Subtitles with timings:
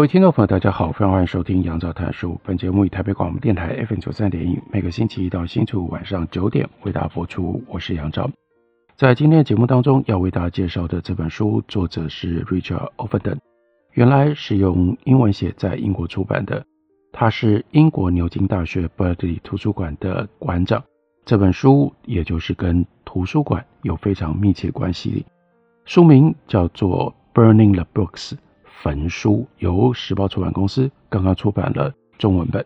[0.00, 2.40] 各位听众朋友，大家好，非常欢迎收听杨照谈书。
[2.42, 7.62] 本节目以台北广播电台 FM 九三点一，每个星期一到星期五晚上九点为大家播出。
[7.68, 8.30] 我是杨照。
[8.96, 13.36] 在今天的节目当中，要为大家介绍的这本书，作者是 Richard Avedon，
[13.92, 16.64] 原来是用英文写，在英国出版的。
[17.12, 20.82] 他是英国牛津大学 Berkeley 图书馆的馆长。
[21.26, 25.26] 这本书也就是跟图书馆有非常密切关系的。
[25.84, 28.30] 书名叫做《Burning the Books》。
[28.82, 32.64] 焚书由时报出版公司刚刚出版了中文本。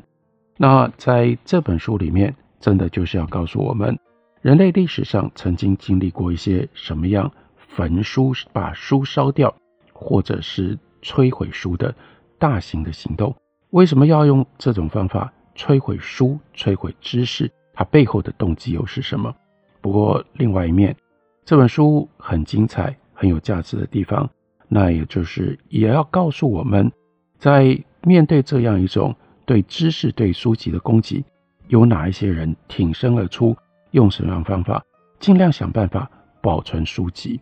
[0.56, 3.98] 那在这本书里面，真的就是要告诉我们，
[4.40, 9.52] 人类历史上曾经经历过一些什么样焚书、把书烧掉，
[9.92, 11.92] 或者是摧毁书的
[12.38, 13.34] 大型的行动。
[13.70, 17.50] 为什么要用这种方法摧毁书、摧毁知识？
[17.72, 19.34] 它背后的动机又是什么？
[19.80, 20.94] 不过另外一面，
[21.44, 24.30] 这本书很精彩、很有价值的地方。
[24.68, 26.90] 那也就是也要告诉我们，
[27.38, 31.24] 在面对这样一种对知识、对书籍的攻击，
[31.68, 33.56] 有哪一些人挺身而出，
[33.92, 34.82] 用什么样方法，
[35.20, 37.40] 尽量想办法保存书籍。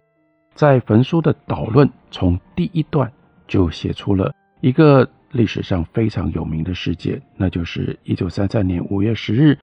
[0.55, 3.11] 在焚书的导论，从第一段
[3.49, 9.59] 就写出了一个历史上非常有名的事件，那就是一九三三年五月十日，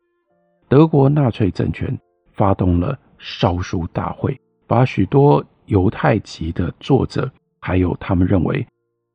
[0.67, 1.95] 德国纳粹政权
[2.33, 7.30] 发动了烧书大会，把许多犹太籍的作者。
[7.59, 8.65] 还有他们认为，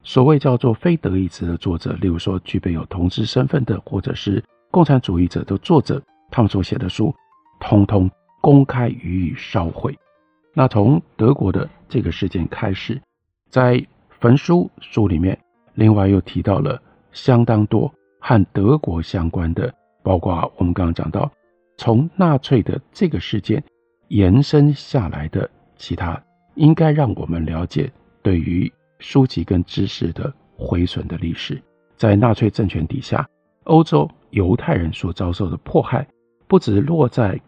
[0.03, 7.15] 所谓叫做非德意志的作者，例如说具备有同志身份的，或者是共产主义者的作者，他们所写的书，
[7.61, 8.11] 通通
[8.41, 9.97] 公开予以烧毁。
[10.53, 13.01] 那从德国的这个事件开始，
[13.51, 13.85] 在
[14.21, 15.39] 焚书书里面，
[15.75, 16.81] 另外又提到了
[17.13, 19.73] 相当多和德国相关的，
[20.03, 21.31] 包括我们刚刚讲到，
[21.77, 23.65] 从纳粹的这个事件
[24.09, 26.23] 延伸下来的其他，
[26.55, 27.91] 应该让我们了解。
[28.25, 31.63] 对于书籍跟知识的毁损的历史，
[31.95, 33.29] 在纳粹政权底下，
[33.65, 36.09] 欧洲犹太人所遭受的迫害，
[36.49, 37.39] 不止落在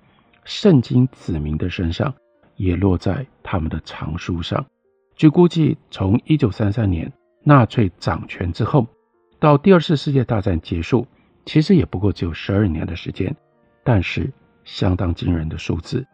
[0.44, 2.14] 圣经子民的身上，
[2.56, 4.66] 也落在他们的藏书上。
[5.14, 7.10] 据估计，从一九三三年
[7.42, 8.86] 纳粹掌权之后，
[9.40, 11.06] 到第二次世界大战结束，
[11.46, 13.34] 其实也不过只有十二年的时间，
[13.82, 14.30] 但是
[14.64, 16.06] 相当惊人的数字，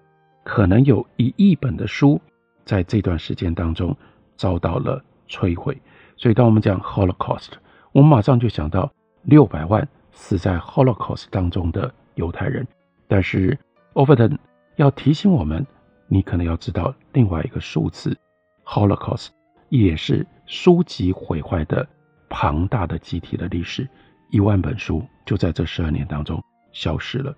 [0.45, 2.21] 可能有一亿本的书
[2.65, 3.97] 在这段时间当中。
[4.43, 5.81] 遭到了摧毁，
[6.17, 7.51] 所以当我们讲 Holocaust，
[7.93, 8.93] 我们马上就想到
[9.23, 12.67] 六百万死在 Holocaust 当中的犹太人。
[13.07, 13.57] 但是
[13.95, 14.37] Overton
[14.75, 15.65] 要提醒我们，
[16.09, 18.19] 你可能要知道另外一个数字
[18.65, 19.29] ，Holocaust
[19.69, 21.87] 也是书籍毁坏的
[22.29, 23.89] 庞大的集体的历史。
[24.33, 26.43] 一万本书就在这十二年当中
[26.73, 27.33] 消失了。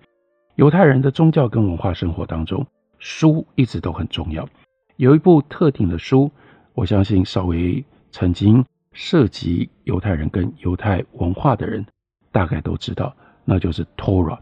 [0.55, 2.65] 犹太人的宗教跟文化生活当中，
[2.97, 4.49] 书一直都很重要。
[4.95, 6.31] 有一部特定的书。
[6.75, 11.85] 我相信稍微曾经涉及犹太人跟犹太文化的人，
[12.33, 13.15] 大概都知道，
[13.45, 14.37] 那就是《Torah》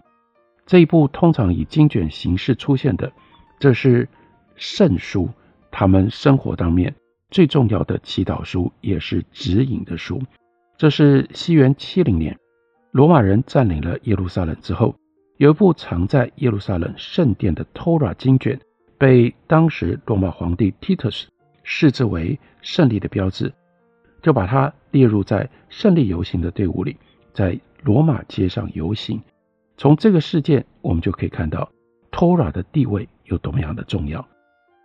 [0.66, 3.12] 这一部通常以经卷形式出现的，
[3.60, 4.10] 这是
[4.56, 5.30] 圣书，
[5.70, 6.96] 他们生活当面
[7.30, 10.22] 最重要的祈祷书，也是指引的书。
[10.76, 12.36] 这是西元七零年，
[12.92, 14.96] 罗马人占领了耶路撒冷之后，
[15.38, 18.60] 有一部藏在耶路撒冷圣殿的《Torah》经卷，
[18.98, 21.26] 被当时罗马皇帝 Titus。
[21.64, 23.52] 视之为胜利的标志，
[24.22, 26.96] 就把它列入在胜利游行的队伍里，
[27.34, 29.22] 在罗马街上游行。
[29.76, 31.70] 从这个事件，我们就可以看到
[32.12, 34.26] Torah 的地位有多么样的重要。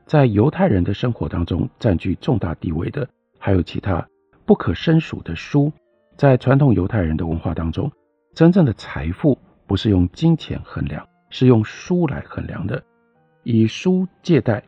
[0.06, 3.06] 在犹太人的生活当中，占据重大地位的，
[3.38, 4.08] 还有其他
[4.46, 5.70] 不可胜数的书。
[6.16, 7.92] 在传统犹太人的文化当中，
[8.34, 12.82] 真正的财富不是用金钱衡量，是用书来衡量的。
[13.44, 14.62] 以书借贷，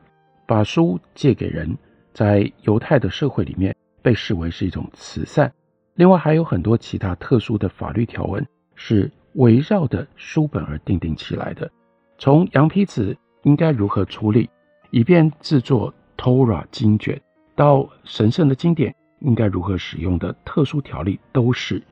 [0.46, 1.76] 把书借给人。
[2.12, 5.52] 在犹太的社会里面，被视为是一种慈善。
[5.94, 11.70] 另外，还有很多其他特殊的法律条文是围绕着书本而定定起来的。
[12.18, 14.48] 从羊皮纸应该如何处理，
[14.90, 17.20] 以便制作 Torah 经卷，
[17.54, 21.82] 到神圣的经典应该如何使用的特殊条例，都是。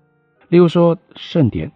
[0.49, 1.71] 例如说，圣典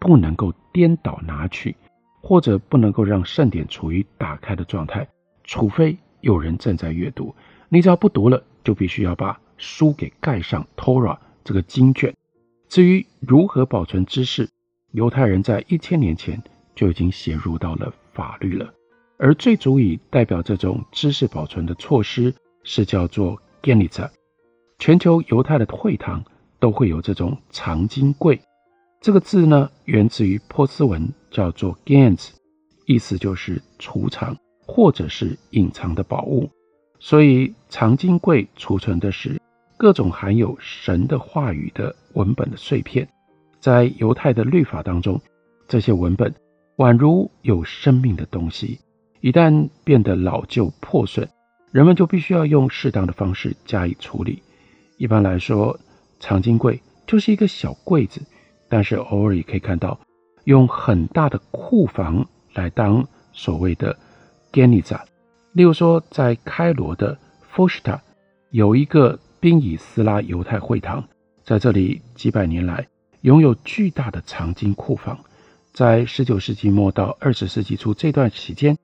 [0.00, 1.76] 不能够颠倒拿取，
[2.20, 5.06] 或者不能够让圣典处于打开的状态，
[5.44, 7.32] 除非有人正在阅读。
[7.68, 12.14] 你只要不读了，就必须要把书给盖上 Torah 这个经卷。
[12.68, 14.48] 至于如何保存知识，
[14.92, 16.42] 犹太人在一千年前
[16.74, 18.72] 就已经写入到了法律了。
[19.18, 24.10] 而最足以代表这种知识保存的措施，是叫做 Geniza。
[24.78, 26.24] 全球犹太的会堂
[26.60, 28.40] 都会有这种藏经柜。
[29.00, 32.30] 这个字呢，源自于波斯文，叫做 “gans”，
[32.86, 34.36] 意思就是储藏
[34.66, 36.48] 或者是隐藏的宝物。
[36.98, 39.40] 所以藏经柜储存的是
[39.76, 43.08] 各种含有神的话语的文本的碎片。
[43.60, 45.20] 在犹太的律法当中，
[45.66, 46.34] 这些文本
[46.76, 48.78] 宛如有生命的东西，
[49.20, 51.28] 一旦变得老旧破损，
[51.72, 54.42] 人们就必须要用适当的方式加以处理。
[54.96, 55.78] 一般来说，
[56.20, 58.20] 藏经柜就是一个小柜子。
[58.70, 59.98] 但是偶尔也可以看到，
[60.44, 63.96] 用很大的库房来当所谓的
[64.52, 65.00] Geniza。
[65.58, 67.18] 例如说，在开罗的
[67.52, 67.98] Fushta
[68.50, 71.02] 有一个宾以斯拉犹太会堂，
[71.42, 72.86] 在这里几百年来
[73.22, 75.18] 拥有巨大的藏经库房。
[75.72, 78.78] 在19世纪末到20世纪初这段期间，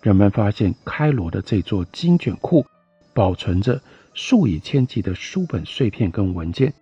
[0.00, 2.64] 人们发现开罗的这座经卷库
[3.12, 3.80] 保存着
[4.14, 6.72] 数以千计的书本碎片跟文件，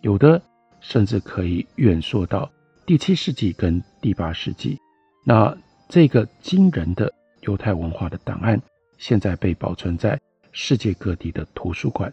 [0.00, 0.42] 有的。
[0.80, 2.48] 甚至可以远溯到
[2.86, 4.78] 第七世纪跟第八世纪。
[5.24, 5.56] 那
[5.88, 7.12] 这个惊人的
[7.42, 8.60] 犹太文化的档案，
[8.98, 10.20] 现在被保存在
[10.52, 12.12] 世界各地的图书馆，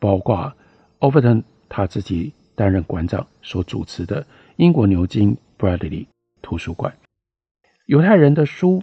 [0.00, 0.52] 包括
[0.98, 4.26] Overton 他自己担任馆长所主持的
[4.56, 6.06] 英国牛津 Bradley
[6.40, 6.92] 图书馆。
[7.86, 8.82] 犹太人的书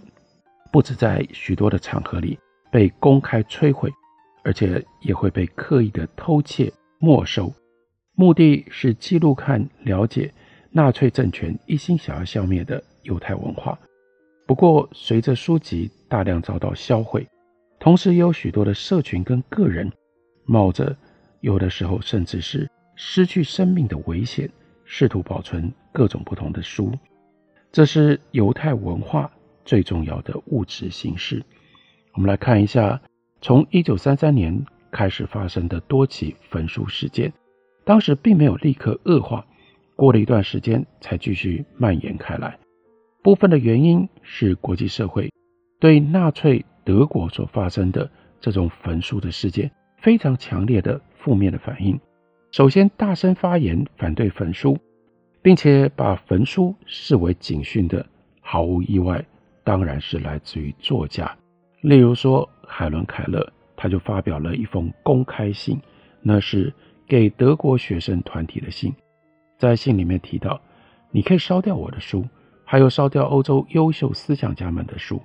[0.72, 2.38] 不止在许多的场合里
[2.70, 3.90] 被公开摧毁，
[4.44, 7.52] 而且也会被刻意的偷窃没收。
[8.14, 10.32] 目的是记录、看、了解
[10.70, 13.76] 纳粹政权一心想要消灭的犹太文化。
[14.46, 17.26] 不过，随着书籍大量遭到销毁，
[17.80, 19.90] 同时也有许多的社群跟个人
[20.44, 20.94] 冒着
[21.40, 24.50] 有的时候甚至是失去生命的危险，
[24.84, 26.92] 试图保存各种不同的书。
[27.72, 29.30] 这是犹太文化
[29.64, 31.42] 最重要的物质形式。
[32.12, 33.00] 我们来看一下，
[33.40, 37.32] 从一九三三年开始发生的多起焚书事件。
[37.84, 39.46] 当时并没有立刻恶化，
[39.96, 42.58] 过了一段时间才继续蔓延开来。
[43.22, 45.32] 部分的原因是国际社会
[45.78, 48.10] 对纳粹德国所发生的
[48.40, 51.98] 这种焚书的事件非常强烈的负面的反应。
[52.50, 54.78] 首先大声发言反对焚书，
[55.42, 58.04] 并且把焚书视为警讯的，
[58.40, 59.24] 毫无意外，
[59.62, 61.36] 当然是来自于作家。
[61.80, 65.80] 例如说，海伦·凯勒他就发表了一封公开信，
[66.22, 66.72] 那是。
[67.08, 68.94] 给德国学生团体的信，
[69.58, 70.60] 在信里面提到，
[71.10, 72.24] 你可以烧掉我的书，
[72.64, 75.20] 还有烧掉欧洲优秀思想家们的书，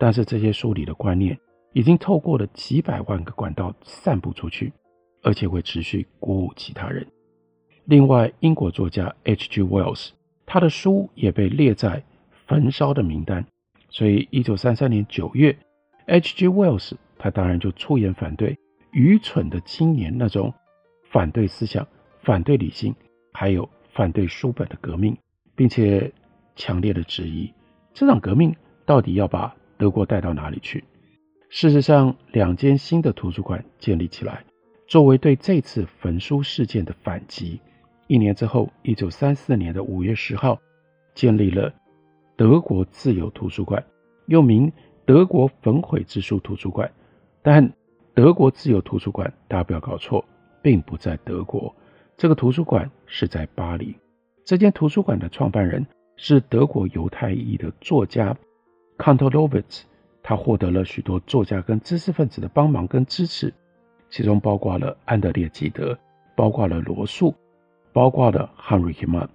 [0.00, 1.38] 但是这些书里的观念
[1.74, 4.72] 已经透过了几百万个管道散布出去，
[5.22, 7.06] 而且会持续鼓舞其他人。
[7.84, 9.60] 另外，英国作家 H.G.
[9.60, 10.08] Wells，
[10.46, 12.02] 他的书也被列在
[12.46, 13.44] 焚烧的名单，
[13.90, 15.54] 所以一九三三年九月
[16.06, 16.48] ，H.G.
[16.48, 18.58] Wells 他当然就出言反对
[18.92, 20.54] 愚蠢的青年那种。
[21.10, 21.84] 反对思想、
[22.22, 22.94] 反对理性，
[23.32, 25.16] 还有反对书本的革命，
[25.56, 26.12] 并且
[26.54, 27.52] 强烈的质疑
[27.92, 28.54] 这场革命
[28.86, 30.84] 到底要把德国带到哪里去。
[31.48, 34.44] 事实上，两间新的图书馆建立起来，
[34.86, 37.58] 作为对这次焚书事件的反击。
[38.06, 40.60] 一年之后，一九三四年的五月十号，
[41.14, 41.72] 建立了
[42.36, 43.82] 德国自由图书馆，
[44.26, 44.70] 又名
[45.06, 46.92] 德国焚毁之书图书馆。
[47.40, 47.72] 但
[48.12, 50.22] 德国自由图书馆，大家不要搞错。
[50.62, 51.74] 并不在德国，
[52.18, 53.96] 这个图书馆是在巴黎。
[54.44, 58.36] 这间图书馆的创办人是德国犹太裔的作家
[59.00, 59.82] Kantorowicz，
[60.22, 63.52] 他获得了许多作家跟知识分子的帮忙跟支持，
[64.10, 65.98] 其中包括了安德烈·基德，
[66.36, 67.34] 包括了罗素，
[67.94, 69.28] 包括了 Heinrich Mann。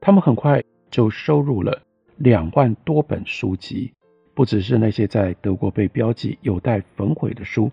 [0.00, 1.82] 他们很快就收入了
[2.16, 3.92] 两万多本书籍，
[4.34, 7.70] 不只是那些在德国被标记有待焚毁的书，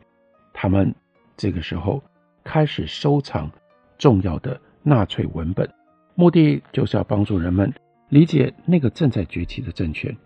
[0.53, 0.93] 他们
[1.37, 2.03] 这个时候。
[2.41, 3.51] 开始收藏
[3.99, 5.69] 重要的纳粹文本，
[6.15, 7.71] 目的就是要帮助人们
[8.07, 10.17] 理解那个正在崛起的政权。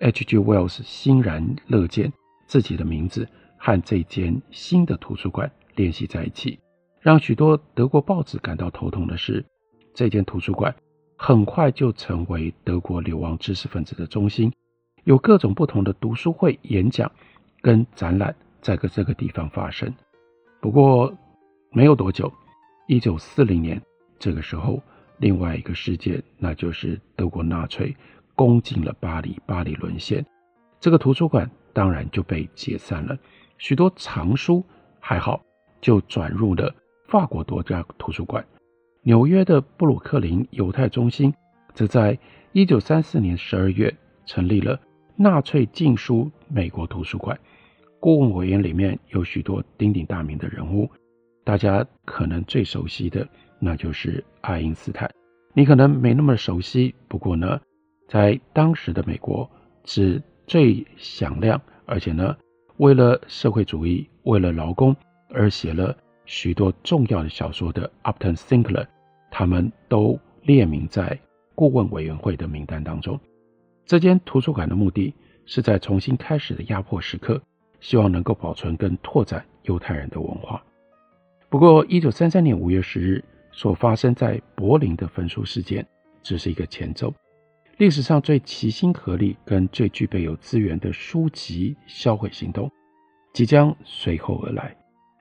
[0.00, 0.38] H.G.
[0.38, 2.10] Wells 欣然乐见
[2.46, 3.28] 自己的名字
[3.58, 6.58] 和这间新的图书馆联系在一起。
[7.00, 9.44] 让许多德国报纸感到头痛的是，
[9.92, 10.74] 这间图书馆
[11.16, 14.50] 很快就成为德国流亡知识分子的中心，
[15.04, 17.12] 有各种不同的读书会、演讲
[17.60, 19.94] 跟展览在个这个地方发生。
[20.62, 21.14] 不过，
[21.72, 22.32] 没有多久，
[22.86, 23.80] 一九四零年
[24.18, 24.82] 这个时候，
[25.18, 27.94] 另外一个事件，那就是德国纳粹
[28.40, 30.24] 攻进了巴黎，巴黎沦陷，
[30.80, 33.14] 这个图书馆当然就被解散了，
[33.58, 34.64] 许多藏书
[34.98, 35.42] 还好，
[35.82, 36.74] 就转入了
[37.06, 38.42] 法国多家图书馆。
[39.02, 41.34] 纽约的布鲁克林犹太中心
[41.74, 42.18] 则在
[42.52, 43.94] 一九三四年十二月
[44.24, 44.80] 成立了
[45.16, 47.38] 纳粹禁书美国图书馆。
[48.00, 50.88] 顾问委员里面有许多鼎鼎大名的人物，
[51.44, 53.28] 大家可能最熟悉的
[53.58, 55.10] 那就是爱因斯坦。
[55.52, 57.60] 你可能没那么熟悉，不过呢，
[58.10, 59.48] 在当时的美国
[59.84, 62.36] 是最响亮，而且呢，
[62.78, 64.94] 为了社会主义、为了劳工
[65.28, 68.88] 而写了许多重要的小说的 Upton Sinclair，
[69.30, 71.16] 他们都列名在
[71.54, 73.16] 顾问委员会的名单当中。
[73.86, 75.14] 这间图书馆的目的
[75.46, 77.40] 是在重新开始的压迫时刻。
[77.82, 80.62] 希望能够保存跟拓展犹太人的文化。
[81.48, 85.86] 不过，一九三三年五月十日所发生在柏林的焚书事件
[86.22, 87.10] 只是一个前奏。
[87.80, 92.70] 历史上最齐心合力跟最具备有资源的书籍销毁行动
[93.32, 94.76] 即将随后而来。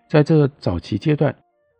[0.09, 1.33] 在这早期阶段，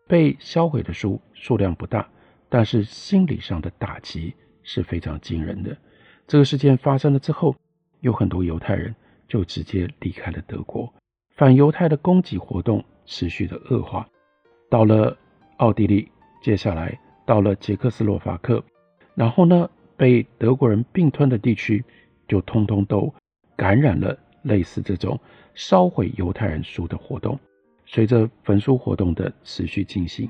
[0.08, 2.08] 被销毁的书数量不大，
[2.48, 4.34] 但是心理上的打击
[4.64, 5.76] 是非常惊人的。
[6.26, 7.54] 这个事件发生了之后，
[8.00, 8.96] 有很多犹太人。
[9.28, 10.92] 就直接离开了德国，
[11.36, 14.08] 反犹太的攻击活动持续的恶化，
[14.72, 15.16] 到了
[15.58, 16.10] 奥地利，
[16.42, 18.64] 接下来到了捷克斯洛伐克，
[19.14, 21.84] 然后呢，被德国人并吞的地区，
[22.26, 23.14] 就通通都
[23.58, 25.20] 感染了类似这种
[25.54, 27.38] 烧毁犹太人书的活动。
[27.86, 30.30] 随着焚书活动的持续进行，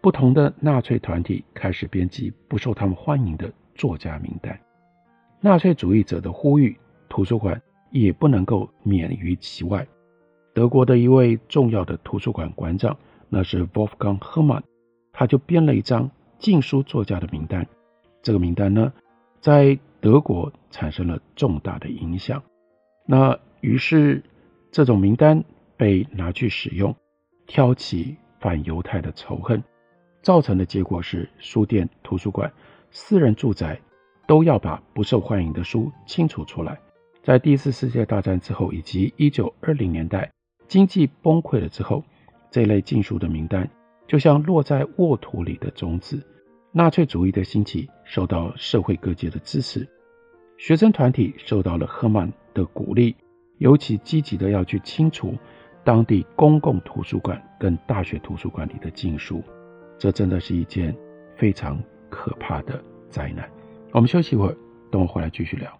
[0.00, 4.58] 不同的纳粹团体开始编辑不受他们欢迎的作家名单。
[5.40, 6.74] 纳粹主义者的呼吁，
[7.08, 7.60] 图书馆。
[7.92, 9.84] 也不能够免于其外。
[10.54, 12.96] 德国的一位重要的图书馆馆长，
[13.28, 14.62] 那是 Wolfgang Hermann，
[15.12, 16.08] 他就编了一张
[16.38, 17.66] 禁书作家的名单。
[18.22, 18.92] 这个名单呢，
[19.40, 22.42] 在德国产生了重大的影响。
[23.06, 24.22] 那于是
[24.70, 25.42] 这种名单
[25.76, 26.94] 被拿去使用，
[27.46, 29.62] 挑起反犹太的仇恨，
[30.22, 32.52] 造成的结果是书店、图书馆、
[32.90, 33.80] 私人住宅
[34.26, 36.78] 都要把不受欢迎的书清除出来。
[37.22, 40.30] 在第一次世界大战之后，以及一九二零年代
[40.68, 42.04] 经济崩溃了之后，
[42.50, 43.68] 这类禁书的名单
[44.06, 46.22] 就像落在沃土里的种子。
[46.72, 49.88] 纳粹主义的兴起受到社会各界的支持，
[50.58, 53.14] 学生团体受到了赫曼的鼓励，
[53.58, 55.38] 尤其积极的要去清除
[55.84, 59.40] 当地公共图书馆跟大学图书馆里的禁书。
[59.96, 60.92] 这真的是一件
[61.36, 63.48] 非常可怕的灾难。
[63.92, 64.56] 我们休息一会儿，
[64.90, 65.79] 等我回来继续聊。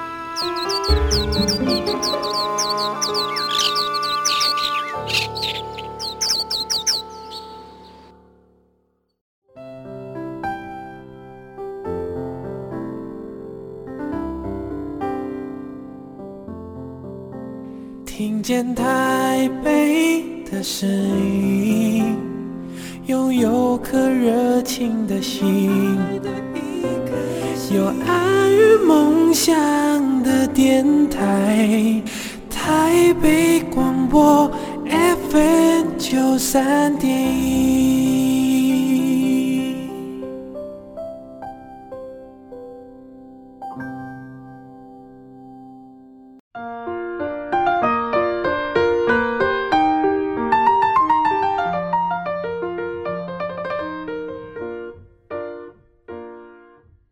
[31.61, 32.01] 台，
[32.49, 34.51] 台北广播
[34.89, 38.00] FM 九三点一。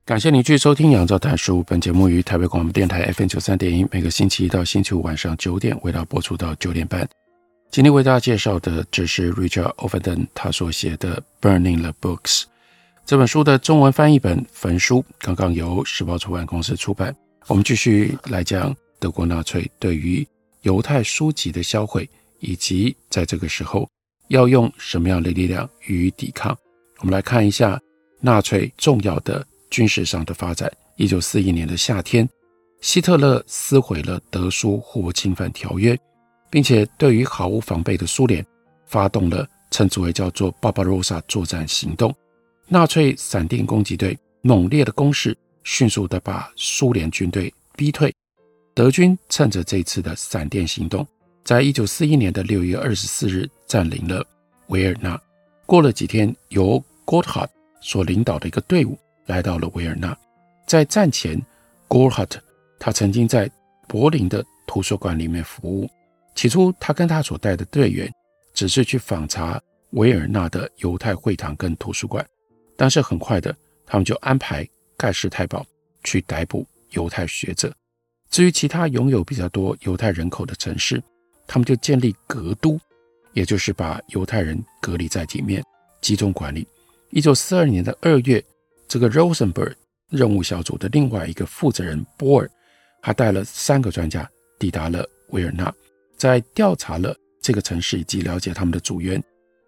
[0.10, 1.60] 感谢您继续收听《杨照谈书》。
[1.66, 7.08] 本节目于台北广播电台 FM 九三点一，每个星期一到星期五晚上九点，为大家播出到九点半。
[7.70, 12.42] 今天为大家介绍的，这是 Richard Avedon 他所写的《Burning the Books》
[13.06, 17.16] 这本书的中文翻译本《焚书》，刚刚由时报出版公司出版。
[17.46, 20.28] 我们继续来讲德国纳粹对于
[20.63, 23.88] 犹太书籍的销毁，以及在这个时候
[24.30, 26.58] 要用什么样的力量予以抵抗。
[26.98, 27.80] 我们来看一下
[28.20, 29.46] 纳粹重要的。
[29.70, 32.28] 军事上的发展，一九四一年的夏天，
[32.82, 35.98] 希特勒撕毁了德苏互不侵犯条约，
[36.50, 38.46] 并且对于毫无防备的苏联
[38.86, 42.14] 发动了称之为叫做“巴巴罗萨”作战行动。
[42.68, 48.14] 纳粹闪电攻击队猛烈的攻势，迅速地把苏联军队逼退。
[48.74, 51.06] 德军趁着这次的闪电行动，
[51.44, 54.26] 在一九四一年的六月二十四日占领了
[54.68, 55.20] 维尔纳。
[55.66, 57.50] 过了几天，由 Gotthard
[57.82, 58.98] 所领导的一个队伍
[59.30, 60.18] 来到了维尔纳。
[60.66, 61.40] 在战前
[61.88, 62.32] ，Gotthard
[62.80, 63.50] 他曾经在
[63.88, 65.88] 柏林的图书馆里面服务。
[66.34, 68.12] 起初，他跟他所带的队员
[68.54, 72.26] 只是去访查维尔纳的犹太会堂跟图书馆。
[72.76, 73.56] 但是很快的，
[73.86, 74.68] 他们就安排
[74.98, 75.66] 盖世太保
[76.04, 77.72] 去逮捕犹太学者。
[78.32, 81.02] 至于其他拥有比较多犹太人口的城市，
[81.46, 82.80] 他们就建立隔都，
[83.34, 85.64] 也就是把犹太人隔离在里面，
[86.02, 86.66] 集中管理。
[87.10, 88.42] 一九四二年的二月，
[88.89, 89.75] 这个 Rosenberg
[90.10, 92.50] 任务小组的另外一个负责人波尔，
[93.03, 94.27] 他带了三个专家
[94.58, 95.72] 抵达了维尔纳，
[96.17, 99.24] 在调查了这个城市以及了解他们的组员，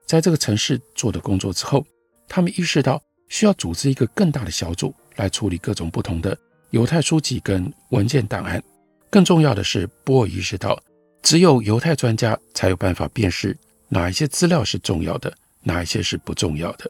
[0.08, 1.86] 在这个城市做的工作之后。
[2.34, 6.38] 他们意识到需要组织一个更大的小组来处理各种不同的
[6.70, 8.64] 犹太书籍跟文件档案。
[9.10, 10.82] 更重要的是，波尔意识到
[11.22, 13.56] 只有犹太专家才有办法辨识
[13.90, 16.90] 哪一些资料是重要的，哪一些是不重要的。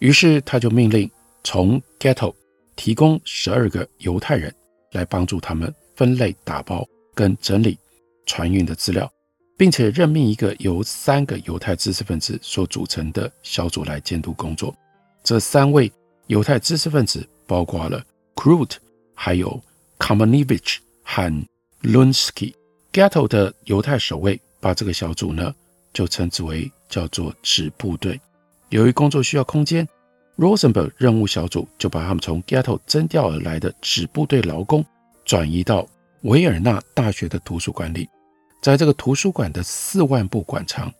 [0.00, 1.08] 于是他就命令
[1.44, 2.34] 从 Ghetto
[2.76, 4.54] 提供十二个犹太人
[4.92, 7.78] 来帮助他们分类、打包跟整理
[8.26, 9.10] 船运的资料。
[9.62, 14.74] 并且任命一个由三个犹太知识分子所组成的小组来监督工作。
[15.22, 15.92] 这三位
[16.26, 18.72] 犹太知识分子包括了 Krut，
[19.14, 19.62] 还有
[20.00, 21.46] Kamenevich 和
[21.82, 22.54] Lunsky。
[22.92, 25.54] Ghetto 的犹太守卫把这个小组呢
[25.92, 28.20] 就称之为叫做指部队。
[28.70, 29.86] 由于工作需要空间
[30.36, 34.84] ，Rosenberg 任务小组就把他们从 Ghetto 征调而来的指部队劳工
[35.24, 35.86] 转移到
[36.22, 38.08] 维尔纳大学的图书馆里。
[38.60, 40.92] 在这个图书馆的四万部馆藏，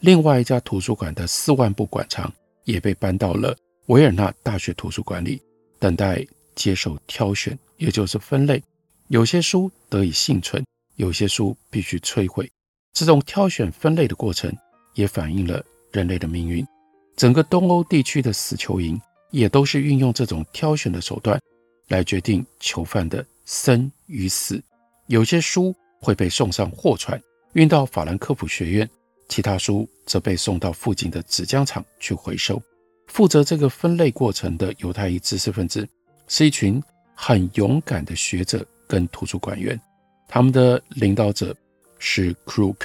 [0.00, 2.32] 另外一家图书馆的四万部馆藏
[2.64, 5.40] 也被搬到了维尔纳大学图书馆里，
[5.78, 8.62] 等待接受挑选，也就是分类。
[9.08, 10.64] 有些书得以幸存，
[10.96, 12.50] 有些书必须摧毁。
[12.92, 14.50] 这种挑选分类的过程
[14.94, 16.66] 也反映了人类的命运。
[17.20, 18.98] 整个东欧地区的死囚营
[19.30, 21.38] 也都是运用这种挑选的手段
[21.88, 24.58] 来决定囚犯的生与死。
[25.08, 25.76] 有些书。
[26.02, 28.86] 会被送上货船，运到法兰克福学院；
[29.28, 32.58] 其他书则被送到附近的纸浆厂去回收。
[33.08, 35.86] 负责这个分类过程的犹太裔知识分子
[36.26, 36.82] 是一群
[37.14, 39.78] 很勇敢的学者跟图书馆员，
[40.26, 41.54] 他们的领导者
[41.98, 42.76] 是 Krug。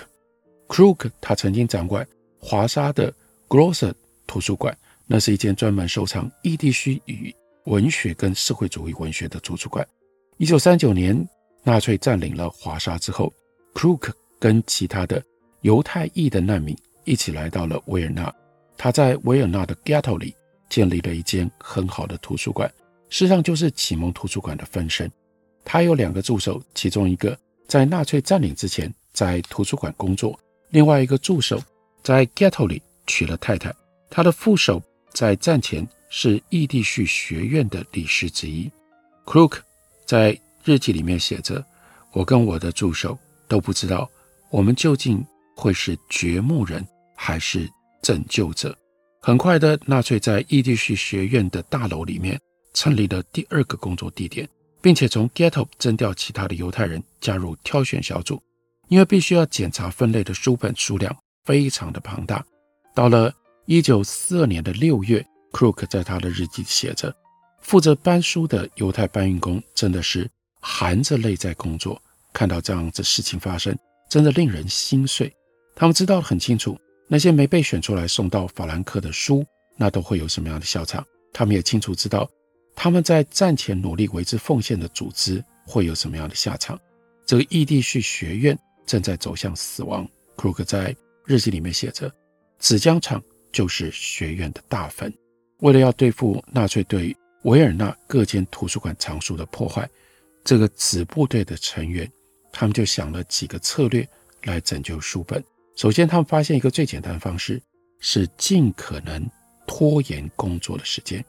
[0.68, 2.06] Krug 他曾经掌管
[2.38, 3.14] 华沙的
[3.48, 3.94] Grosser
[4.36, 7.34] 图书馆，那是一间专门收藏异地区语
[7.68, 9.88] 文学跟社会主义文学的图书馆。
[10.36, 11.26] 一九三九年。
[11.64, 13.34] 纳粹占领了华沙之后
[13.74, 15.24] ，Krug 跟其他的
[15.62, 18.32] 犹太裔的难民一起来到了维尔纳。
[18.78, 20.36] 他在维尔纳的 Ghetto 里
[20.70, 22.72] 建立了一间很好的图书馆，
[23.10, 25.12] 事实上就是启蒙图书馆的分身。
[25.64, 27.36] 他有两个助手，其中一个
[27.68, 31.60] 在纳粹占领之前在图书馆工作，另外一个助手
[32.04, 33.74] 在 Ghetto 里娶了太太。
[34.10, 38.72] 他的副手在战前是异地序学院的理事之一。
[39.26, 39.58] Krug
[40.06, 41.66] 在日记里面写着
[42.14, 44.10] ：“我跟我的助手都不知道，
[44.50, 47.70] 我们究竟会是掘墓人还是
[48.02, 48.76] 拯救者。”
[49.22, 52.40] 很快的，纳粹在异地序学院的大楼里面
[52.74, 54.48] 成立了第二个工作地点，
[54.82, 58.40] 并且从 Ghetto 征调其他的犹太人加入挑选小组，
[58.88, 62.46] 因为必须要检查分类的书本数量非常的庞大。
[62.94, 63.34] 到了
[63.68, 67.16] 一九四二年的六月，Crook 在他的日记写着
[67.62, 70.30] ：“负责搬书的犹太搬运工真的是。”
[70.68, 72.02] 含着泪在工作，
[72.34, 73.78] 看到这样子事情发生，
[74.10, 75.32] 真的令人心碎。
[75.76, 76.76] 他们知道很清楚，
[77.08, 79.46] 那些没被选出来送到法兰克的书，
[79.78, 81.06] 那都会有什么样的下场。
[81.32, 82.28] 他们也清楚知道，
[82.76, 86.80] 他们在战前努力为之奉献的组织会有什么样的下场。
[87.28, 90.08] 这个异地续学院正在走向死亡。
[90.36, 92.12] Crook 在日记里面写着
[92.58, 93.22] ：“纸浆厂
[93.56, 95.12] 就是学院的大坟。”
[95.64, 99.90] 为了要对付纳粹对维尔纳各间图书馆藏书的破坏。
[100.44, 102.08] 这个子部队的成员，
[102.52, 104.08] 他们就想了几个策略
[104.44, 105.44] 来拯救书本。
[105.76, 107.60] 首先，他们发现一个最简单的方式
[108.00, 109.28] 是尽可能
[109.66, 111.24] 拖延工作的时间。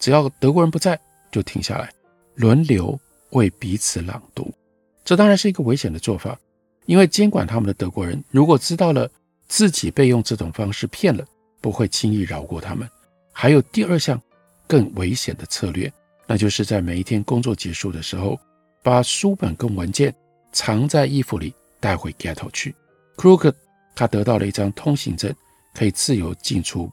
[0.00, 0.98] 只要德国人不在，
[1.30, 1.88] 就停下来，
[2.34, 2.98] 轮流
[3.30, 4.52] 为彼此朗读。
[5.04, 6.36] 这当然是一个危险的做法，
[6.86, 9.08] 因为监管他们的德国人如果知道了
[9.46, 11.24] 自己被用这种方式骗了，
[11.62, 12.86] 不会轻易饶过他们。
[13.32, 14.20] 还有第二项
[14.66, 15.90] 更危险的策略。
[16.26, 18.38] 那就是在每一天工作结束的时候，
[18.82, 20.14] 把书本跟文件
[20.52, 22.74] 藏在衣服里带回 ghetto 去。
[23.16, 23.54] Crooked
[23.94, 25.34] 他得到了一张通行证，
[25.74, 26.90] 可以自由进出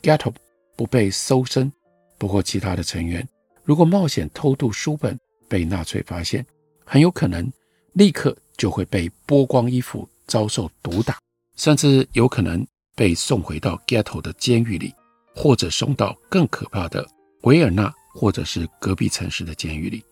[0.00, 0.32] ghetto，
[0.74, 1.72] 不被搜身。
[2.18, 3.28] 不过，其他的成员
[3.62, 6.44] 如果冒险偷渡书本被纳粹发现，
[6.84, 7.50] 很有可能
[7.92, 11.18] 立刻就会被剥光衣服，遭受毒打，
[11.56, 14.94] 甚至有可能被送回到 ghetto 的监狱里，
[15.34, 17.06] 或者送到更可怕的
[17.42, 20.04] 维尔纳，或者是隔壁城市的监狱里。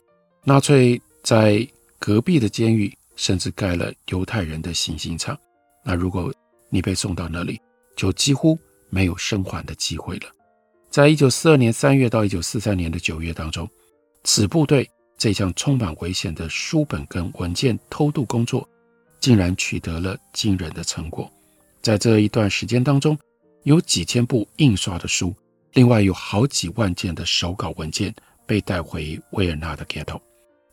[0.44, 1.66] 纳粹在
[1.98, 5.38] 隔壁的监狱甚至盖了犹太人的行刑场。
[5.84, 6.32] 那如果
[6.68, 7.60] 你被送到那里，
[7.96, 10.28] 就几乎没有生还的机会了。
[10.90, 13.68] 在一九四二年三月到一九四三年的九月当中，
[14.24, 14.88] 此部队
[15.18, 18.66] 这项充满危险的书本跟文件偷渡工作，
[19.20, 21.30] 竟然取得了惊人的成果。
[21.82, 23.18] 在这一段时间当中，
[23.62, 25.34] 有几千部印刷的书，
[25.72, 28.14] 另外有好几万件的手稿文件
[28.46, 30.20] 被带回维尔纳的 ghetto。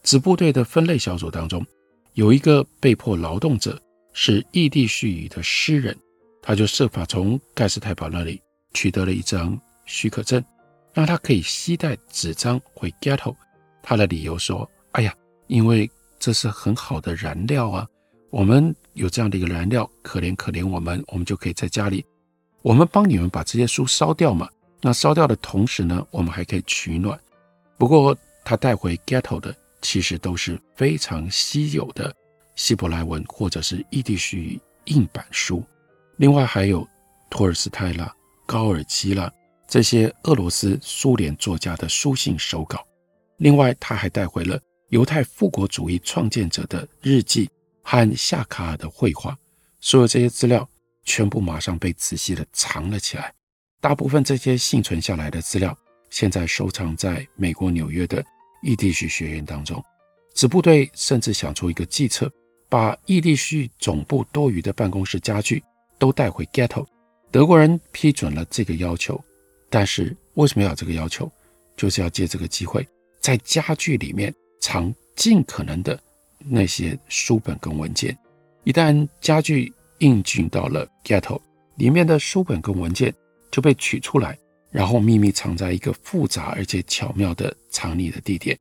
[0.03, 1.65] 子部队的分类小组当中，
[2.13, 3.81] 有一个被迫劳动者
[4.13, 5.97] 是异地絮语的诗人，
[6.41, 8.41] 他就设法从盖世太保那里
[8.73, 10.43] 取得了一张许可证，
[10.93, 13.35] 让他可以携带纸张回 ghetto。
[13.81, 15.13] 他的理由说：“哎呀，
[15.47, 15.89] 因为
[16.19, 17.87] 这是很好的燃料啊。”
[18.29, 22.03] 我们有这样的一个燃料，可怜可怜我们，我们就可以在家里，
[22.61, 24.49] 我们帮你们把这些书烧掉嘛。
[24.81, 27.19] 那烧掉的同时呢，我们还可以取暖。
[27.77, 32.13] 不过他带回 ghetto 的其实都是非常稀有的
[32.55, 35.63] 希伯来文或者是异地絮语硬板书，
[36.17, 36.87] 另外还有
[37.29, 38.13] 托尔斯泰啦、
[38.45, 39.31] 高尔基啦
[39.67, 42.85] 这些俄罗斯苏联作家的书信手稿。
[43.37, 47.49] 另外他还带回了犹太复国主义创建者的日记。
[47.89, 49.33] 和夏卡尔的绘画，
[49.79, 50.67] 所有这些资料
[51.05, 53.33] 全部马上被仔细的藏了起来。
[53.79, 55.73] 大部分这些幸存下来的资料，
[56.09, 58.21] 现在收藏在美国纽约的
[58.61, 59.81] 异地絮学院当中。
[60.35, 62.29] 此部队甚至想出一个计策，
[62.67, 65.63] 把异地絮总部多余的办公室家具
[65.97, 66.85] 都带回 ghetto。
[67.31, 69.23] 德国人批准了这个要求，
[69.69, 71.31] 但是为什么要这个要求？
[71.77, 72.85] 就是要借这个机会，
[73.21, 75.97] 在家具里面藏尽可能的。
[76.39, 78.17] 那些书本跟文件，
[78.63, 81.41] 一旦家具运进到了 ghetto，
[81.75, 83.13] 里面的书本跟文件
[83.51, 84.37] 就被取出来，
[84.71, 88.57] 然后秘密藏在一个复杂而且巧妙的藏匿的地点。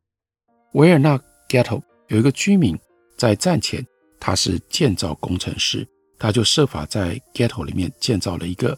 [0.73, 2.79] 维尔纳 ghetto 有一个居民
[3.17, 3.85] 在战前，
[4.19, 5.87] 他是建造工程师，
[6.19, 8.77] 他就设法在 ghetto 里面建造了一个，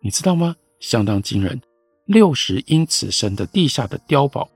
[0.00, 0.56] 你知道吗？
[0.80, 1.60] 相当惊人，
[2.06, 4.50] 六十英尺深的地下的碉堡。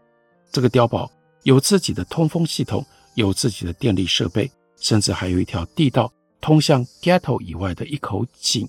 [0.50, 1.10] 这个碉堡
[1.42, 2.84] 有自己的通风系统。
[3.14, 8.68] 有自己的电力设备，甚至还有一条地道通向 ghetto 以外的一口井。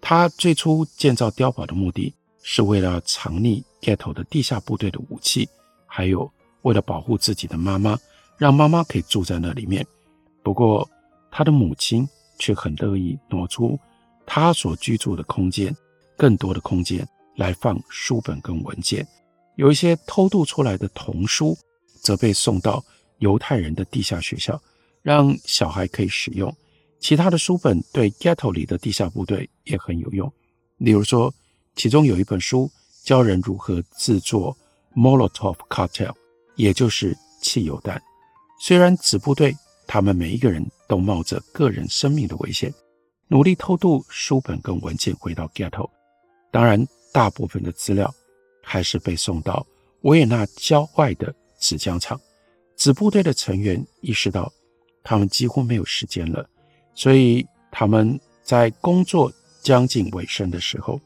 [0.00, 5.48] 他最初建造碉堡的目的是为了藏匿 ghetto 的地下部队的武器，
[5.86, 6.30] 还有
[6.62, 7.98] 为了保护自己的妈妈，
[8.36, 9.84] 让妈妈可以住在那里面。
[10.42, 10.88] 不过，
[11.30, 13.78] 他的母亲却很乐意挪出
[14.24, 15.74] 他所居住的空间，
[16.16, 19.06] 更多的空间来放书本跟文件。
[19.56, 21.56] 有一些偷渡出来的童书，
[22.00, 22.84] 则被送到。
[23.18, 24.60] 犹太人的地下学校，
[25.02, 26.54] 让小孩可以使用。
[27.00, 30.32] 其他的书本对 ghetto 里的地下部队也很有用。
[30.78, 31.32] 例如说，
[31.76, 32.70] 其中有一本书
[33.04, 34.56] 教人如何制作
[34.94, 36.12] Molotov cocktail，
[36.56, 38.02] 也就是汽油弹。
[38.60, 39.54] 虽然子部队
[39.86, 42.74] 他们每一个人都冒着个人生命的危险，
[43.28, 45.88] 努力偷渡书本跟文件回到 ghetto。
[46.50, 48.12] 当然，大部分的资料
[48.62, 49.64] 还是被送到
[50.02, 52.20] 维也纳郊外的纸浆厂。
[52.78, 54.50] 子部队的成员意识到，
[55.02, 56.48] 他们几乎没有时间了，
[56.94, 61.00] 所以他们在工作将近尾声的时候，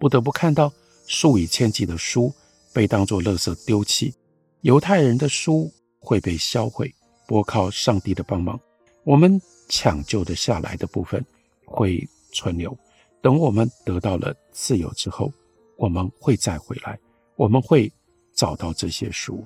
[0.00, 0.72] 不得不看到
[1.06, 2.32] 数以千计的书
[2.72, 4.14] 被当作垃圾丢弃，
[4.62, 6.92] 犹太人的书会被销毁。
[7.26, 8.60] 不靠上帝的帮忙，
[9.02, 9.40] 我们
[9.70, 11.24] 抢救的下来的部分
[11.64, 12.76] 会存留。
[13.22, 15.32] 等我们得到了自由之后，
[15.78, 16.98] 我们会再回来，
[17.36, 17.90] 我们会
[18.34, 19.42] 找到这些书。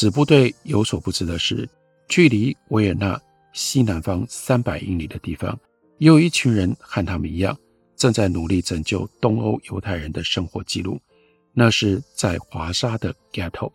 [0.00, 1.68] 此部队有所不知的是，
[2.06, 3.20] 距离维也纳
[3.52, 5.58] 西南方三百英里的地方，
[5.98, 7.58] 也有一群人和他们一样，
[7.96, 11.00] 正在努力拯救东欧犹太人的生活记录。
[11.52, 13.72] 那是在华沙的 ghetto，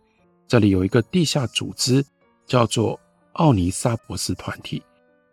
[0.48, 2.02] 这里有一个地下组织，
[2.46, 2.98] 叫做
[3.34, 4.82] 奥尼萨博斯团体。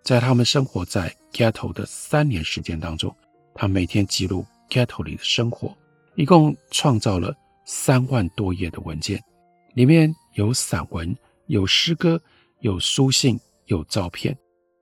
[0.03, 3.15] 在他们生活在 ghetto 的三年时间当中，
[3.55, 5.73] 他每天记录 ghetto 里的生活，
[6.15, 9.23] 一共创造了三万多页的文件，
[9.73, 10.13] 里面。
[10.35, 11.13] 有散文，
[11.47, 12.23] 有诗歌，
[12.61, 14.37] 有书信，有照片。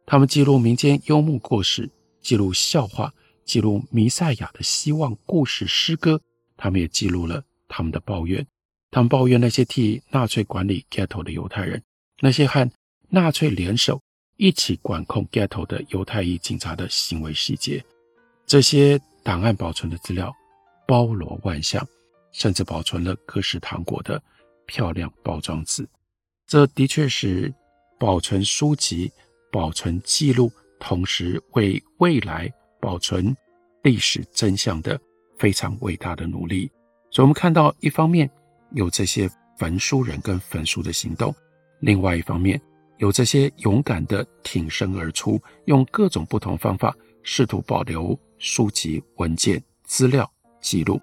[0.06, 1.90] 他们记录民间幽默故事，
[2.22, 3.12] 记录笑话，
[3.46, 6.22] 记录弥赛亚的希望故事诗歌。
[6.56, 8.46] 他们也记录了他们的抱怨。
[8.92, 11.82] 他们抱怨那些替纳粹管理 ghetto 的犹太人，
[12.20, 12.70] 那些和
[13.10, 14.00] 纳粹联手
[14.38, 17.84] 一起管控 ghetto 的犹太裔警察的行为细节。
[18.46, 20.32] 这些档案保存的资料
[20.88, 21.84] 包罗万象，
[22.32, 24.22] 甚至保存了各式糖果的
[24.70, 25.88] 漂亮包装纸。
[26.46, 27.52] 这的确是
[28.00, 29.12] 保存书籍、
[29.52, 33.36] 保存记录，同时为未来保存
[33.82, 35.00] 历史真相的
[35.40, 36.72] 非常伟大的努力。
[37.10, 38.30] 所以，我们看到一方面
[38.72, 39.28] 有这些
[39.58, 41.34] 焚书人跟焚书的行动，
[41.80, 42.62] 另外一方面
[42.98, 51.02] 有这些勇敢的挺身而出，用各种不同方法试图保留书籍、文件、资料、记录。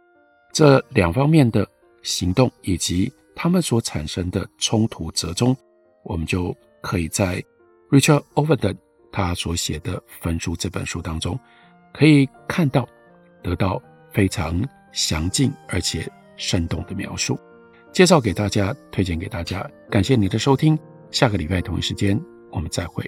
[0.52, 1.68] 这两方面的
[2.02, 5.55] 行动以及他们所产生的冲突折中，
[6.03, 7.44] 我们就可以在
[7.90, 8.75] Richard Overton
[9.12, 11.38] 他所写的《焚书》这本书当中，
[11.92, 12.88] 可以看到，
[13.42, 17.38] 得到非常详尽而且生动的描述，
[17.92, 19.70] 介绍给大家，推荐给大家。
[19.90, 20.77] 感谢你的收听，
[21.11, 22.18] 下个礼拜同一时间
[22.51, 23.05] 我们再会。